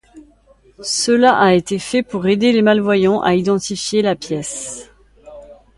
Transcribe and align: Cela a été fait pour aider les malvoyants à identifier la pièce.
Cela 0.81 1.37
a 1.39 1.53
été 1.53 1.77
fait 1.77 2.01
pour 2.01 2.25
aider 2.25 2.51
les 2.51 2.63
malvoyants 2.63 3.21
à 3.21 3.35
identifier 3.35 4.01
la 4.01 4.15
pièce. 4.15 4.89